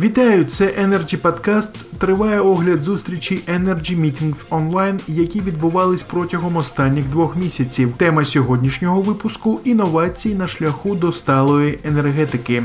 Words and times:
Вітаю! 0.00 0.44
Це 0.44 0.66
Energy 0.66 1.18
Podcasts. 1.18 1.84
Триває 1.98 2.40
огляд 2.40 2.82
зустрічі 2.82 3.40
Energy 3.54 4.00
Meetings 4.00 4.48
Online, 4.48 4.98
які 5.08 5.40
відбувались 5.40 6.02
протягом 6.02 6.56
останніх 6.56 7.08
двох 7.08 7.36
місяців. 7.36 7.94
Тема 7.96 8.24
сьогоднішнього 8.24 9.02
випуску 9.02 9.60
інновації 9.64 10.34
на 10.34 10.46
шляху 10.48 10.94
до 10.94 11.12
сталої 11.12 11.78
енергетики. 11.84 12.62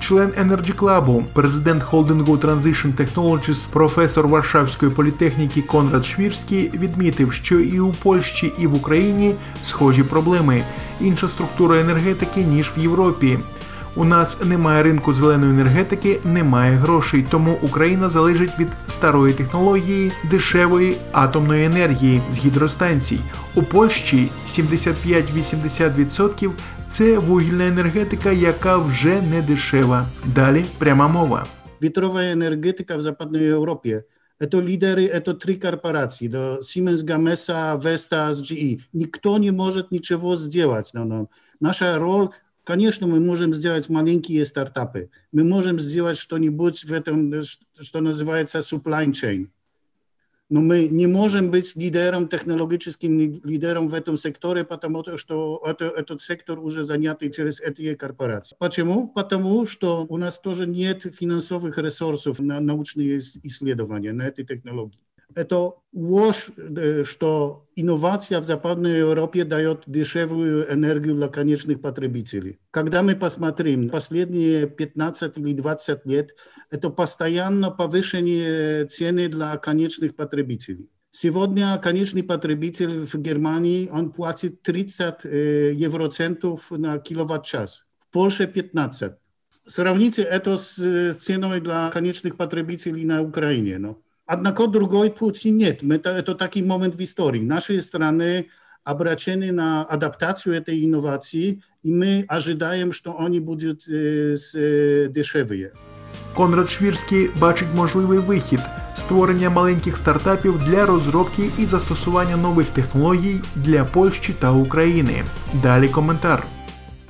Член 0.00 0.28
Energy 0.28 0.74
Club, 0.76 1.24
президент 1.32 1.82
холдингу 1.82 2.36
Transition 2.36 2.92
Technologies, 2.94 3.68
професор 3.72 4.28
Варшавської 4.28 4.92
політехніки 4.92 5.62
Конрад 5.62 6.04
Швірський 6.06 6.70
відмітив, 6.74 7.32
що 7.32 7.60
і 7.60 7.80
у 7.80 7.92
Польщі, 7.92 8.52
і 8.58 8.66
в 8.66 8.74
Україні 8.74 9.34
схожі 9.62 10.02
проблеми. 10.02 10.62
Інша 11.00 11.28
структура 11.28 11.80
енергетики 11.80 12.40
ніж 12.44 12.72
в 12.76 12.80
Європі. 12.82 13.38
У 13.96 14.04
нас 14.04 14.44
немає 14.44 14.82
ринку 14.82 15.12
зеленої 15.12 15.52
енергетики, 15.52 16.20
немає 16.24 16.76
грошей, 16.76 17.26
тому 17.30 17.58
Україна 17.62 18.08
залежить 18.08 18.58
від 18.58 18.68
старої 18.86 19.34
технології 19.34 20.12
дешевої 20.30 20.96
атомної 21.12 21.64
енергії 21.66 22.20
з 22.32 22.38
гідростанцій. 22.38 23.18
У 23.54 23.62
Польщі 23.62 24.30
75-80% 24.46 26.50
це 26.90 27.18
вугільна 27.18 27.66
енергетика, 27.66 28.32
яка 28.32 28.76
вже 28.78 29.22
не 29.22 29.42
дешева. 29.42 30.06
Далі 30.26 30.64
пряма 30.78 31.08
мова. 31.08 31.46
Вітрова 31.82 32.22
енергетика 32.24 32.96
в 32.96 33.00
Западній 33.00 33.38
Європі. 33.38 34.02
Это 34.40 34.62
лідери, 34.62 35.06
это 35.06 35.34
три 35.34 35.54
корпорації 35.56 36.28
до 36.28 36.38
Siemens, 36.38 36.96
Gamesa, 36.96 37.80
Vestas, 37.80 38.30
GE. 38.34 38.80
Никто 38.92 39.38
не 39.38 39.52
може 39.52 39.84
нічого 39.90 40.36
сделать 40.36 40.90
на 40.94 41.00
ну, 41.00 41.06
нам. 41.06 41.18
Ну. 41.18 41.28
Наша 41.60 41.98
роль 41.98 42.28
Конечно, 42.64 43.06
мы 43.06 43.20
можем 43.20 43.54
сделать 43.54 43.88
маленькие 43.88 44.44
стартапы. 44.44 45.10
Мы 45.32 45.44
можем 45.44 45.78
сделать 45.78 46.18
что-нибудь 46.18 46.84
в 46.84 46.92
этом, 46.92 47.42
что 47.42 48.00
называется 48.00 48.58
supply 48.58 49.10
chain. 49.12 49.48
Но 50.50 50.60
мы 50.60 50.88
не 50.88 51.06
можем 51.06 51.52
быть 51.52 51.76
лидером, 51.76 52.26
технологическим 52.28 53.40
лидером 53.44 53.86
в 53.88 53.94
этом 53.94 54.16
секторе, 54.16 54.64
потому 54.64 55.04
что 55.16 55.62
это, 55.64 55.84
этот 55.84 56.20
сектор 56.20 56.58
уже 56.58 56.82
занятый 56.82 57.30
через 57.30 57.60
эти 57.60 57.94
корпорации. 57.94 58.56
Почему? 58.58 59.06
Потому 59.08 59.64
что 59.64 60.04
у 60.08 60.16
нас 60.16 60.40
тоже 60.40 60.66
нет 60.66 61.02
финансовых 61.14 61.78
ресурсов 61.78 62.40
на 62.40 62.58
научные 62.60 63.18
исследования, 63.18 64.12
на 64.12 64.26
эти 64.26 64.42
технологии 64.44 64.98
это 65.34 65.74
ложь, 65.92 66.50
что 67.04 67.66
инновация 67.76 68.40
в 68.40 68.44
Западной 68.44 68.98
Европе 68.98 69.44
дает 69.44 69.82
дешевую 69.86 70.72
энергию 70.72 71.14
для 71.14 71.28
конечных 71.28 71.80
потребителей. 71.80 72.58
Когда 72.70 73.02
мы 73.02 73.14
посмотрим 73.16 73.90
последние 73.90 74.66
15 74.68 75.38
или 75.38 75.54
20 75.54 76.06
лет, 76.06 76.30
это 76.70 76.90
постоянно 76.90 77.70
повышение 77.70 78.86
цены 78.86 79.28
для 79.28 79.56
конечных 79.58 80.14
потребителей. 80.14 80.88
Сегодня 81.12 81.76
конечный 81.78 82.22
потребитель 82.22 83.00
в 83.06 83.14
Германии, 83.16 83.88
он 83.92 84.12
платит 84.12 84.62
30 84.62 85.24
евроцентов 85.24 86.70
на 86.70 86.98
киловатт-час, 86.98 87.84
в 88.08 88.12
Польше 88.12 88.46
15. 88.46 89.12
Сравните 89.66 90.22
это 90.22 90.56
с 90.56 91.14
ценой 91.14 91.60
для 91.60 91.90
конечных 91.90 92.36
потребителей 92.36 93.04
на 93.04 93.22
Украине. 93.22 93.78
Ну. 93.78 94.02
Jednak 94.30 94.60
od 94.60 94.72
drugiej 94.72 95.10
płci 95.10 95.52
nie. 95.52 95.74
to, 96.24 96.34
taki 96.34 96.62
moment 96.62 96.94
w 96.94 96.98
historii. 96.98 97.46
Naszej 97.46 97.82
strony 97.82 98.44
obraceni 98.84 99.52
na 99.52 99.88
adaptację 99.88 100.62
tej 100.62 100.82
innowacji 100.82 101.58
i 101.84 101.92
my 101.92 102.24
ażydajem, 102.28 102.92
że 102.92 103.16
oni 103.16 103.40
będą 103.40 103.66
y, 103.68 103.74
z 104.36 104.54
y, 104.54 105.10
dyszewie. 105.12 105.70
Konrad 106.34 106.70
Świrski 106.70 107.28
baczy 107.36 107.64
możliwy 107.74 108.22
wyjść 108.22 108.48
stworzenia 108.94 109.50
maleńkich 109.50 109.98
startupów 109.98 110.64
dla 110.64 110.86
rozwoju 110.86 111.50
i 111.58 111.66
zastosowania 111.66 112.36
nowych 112.36 112.70
technologii 112.72 113.40
dla 113.56 113.84
Polski 113.84 114.32
i 114.32 114.58
Ukrainy. 114.62 115.12
Dalej 115.62 115.88
komentarz. 115.88 116.40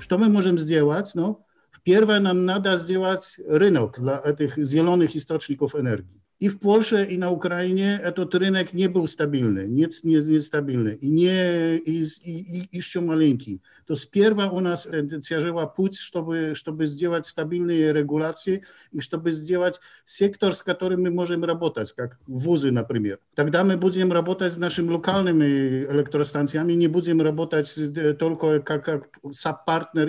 Co 0.09 0.19
możemy 0.19 0.59
zrobić? 0.59 1.15
No, 1.15 1.41
w 1.73 1.81
pierwsze 1.81 2.21
nam 2.21 2.45
nada 2.45 2.77
zrobić 2.77 3.23
rynek 3.49 4.01
dla 4.01 4.17
tych 4.35 4.57
zielonych 4.73 5.15
istoczników 5.17 5.75
energii. 5.75 6.20
I 6.43 6.49
w 6.49 6.59
Polsce, 6.59 7.05
i 7.05 7.19
na 7.19 7.31
Ukrainie 7.31 8.01
ten 8.15 8.41
rynek 8.41 8.75
nie 8.75 8.89
był 8.89 9.07
stabilny, 9.07 9.69
nie, 9.69 9.89
nie, 10.05 10.19
niestabilny 10.23 10.95
i 11.01 11.13
nie 11.13 11.51
i, 11.87 12.03
i, 12.25 12.31
i, 12.59 12.69
jeszcze 12.73 13.01
maleńki. 13.01 13.61
To 13.87 13.97
spierwa 13.97 14.51
u 14.51 14.61
nas 14.61 14.89
tendencja 14.91 15.41
żyła 15.41 15.67
pójść, 15.67 16.13
żeby, 16.13 16.53
żeby 16.67 16.87
zdziałać 16.87 17.27
stabilne 17.27 17.93
regulacje 17.93 18.59
i 18.93 19.03
żeby 19.13 19.33
zdziałać 19.33 19.79
sektor, 20.07 20.55
z 20.57 20.63
którym 20.63 21.01
my 21.01 21.11
możemy 21.11 21.47
работать, 21.47 21.95
jak 21.99 22.17
wózy 22.29 22.73
na 22.73 22.85
przykład. 22.85 23.21
Тогда 23.37 23.65
my 23.65 23.77
będziemy 23.77 24.15
работать 24.15 24.51
z 24.53 24.59
naszymi 24.59 24.89
lokalnymi 24.91 25.45
e, 25.45 25.89
elektrostancjami, 25.91 26.77
nie 26.77 26.89
będziemy 26.89 27.25
работать 27.25 27.75
e, 27.83 28.15
tylko 28.15 28.53
jak, 28.53 28.71
jak 28.71 29.21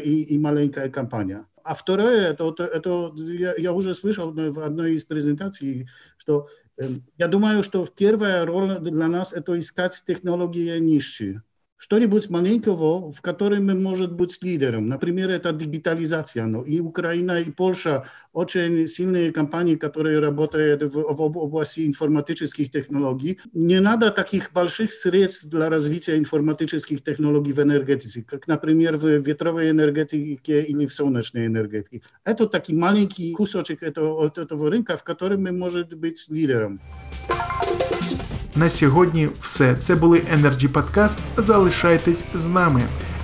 i, 0.06 0.34
i 0.34 0.40
maleńka 0.40 0.90
kampania. 0.90 1.46
А 1.64 1.76
второе, 1.76 2.28
это, 2.32 2.50
это, 2.58 2.64
это 2.64 3.12
я, 3.16 3.56
я 3.58 3.74
уже 3.74 3.94
слышал 3.94 4.32
в 4.32 4.60
одной 4.60 4.96
из 4.96 5.06
презентаций, 5.06 5.88
что 6.18 6.48
э, 6.80 6.90
я 7.18 7.28
думаю, 7.28 7.64
что 7.64 7.86
первая 7.86 8.46
роль 8.46 8.80
для 8.80 9.08
нас 9.08 9.34
это 9.34 9.58
искать 9.60 10.04
технологии 10.06 10.78
ниши 10.80 11.42
что-нибудь 11.82 12.30
маленького, 12.30 13.12
в 13.12 13.22
котором 13.22 13.66
мы 13.66 13.74
может 13.74 14.12
быть 14.14 14.38
лидером. 14.44 14.88
Например, 14.88 15.32
это 15.32 15.52
дигитализация. 15.52 16.46
Но 16.46 16.62
и 16.64 16.80
Украина, 16.80 17.42
и 17.42 17.50
Польша 17.50 18.06
очень 18.34 18.88
сильные 18.88 19.32
компании, 19.34 19.76
которые 19.76 20.20
работают 20.20 20.84
в, 20.84 20.96
в 21.12 21.38
области 21.40 21.88
информатических 21.88 22.72
технологий. 22.72 23.40
Не 23.54 23.80
надо 23.80 24.12
таких 24.12 24.54
больших 24.54 24.92
средств 24.92 25.46
для 25.46 25.70
развития 25.70 26.18
информатических 26.18 27.04
технологий 27.04 27.52
в 27.52 27.60
энергетике, 27.60 28.22
как, 28.30 28.46
например, 28.48 28.98
в 28.98 29.08
ветровой 29.18 29.72
энергетике 29.72 30.62
или 30.64 30.86
в 30.86 30.94
солнечной 30.94 31.48
энергетике. 31.48 32.04
Это 32.24 32.48
такой 32.48 32.76
маленький 32.76 33.34
кусочек 33.34 33.82
этого, 33.82 34.28
этого 34.28 34.70
рынка, 34.70 34.98
в 34.98 35.04
котором 35.04 35.44
мы 35.48 35.52
может 35.52 35.92
быть 35.96 36.28
лидером. 36.30 36.80
На 38.56 38.70
сьогодні 38.70 39.30
все. 39.42 39.76
Це 39.76 39.96
були 39.96 40.22
Energy 40.36 40.68
Podcast. 40.70 41.18
Залишайтесь 41.38 42.24
з 42.34 42.46
нами. 42.46 42.82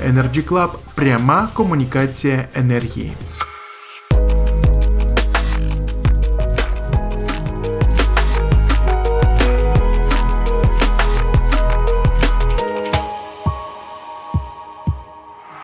Energy 0.08 0.48
Club– 0.48 0.70
пряма 0.96 1.50
комунікація 1.54 2.46
енергії. 2.56 3.14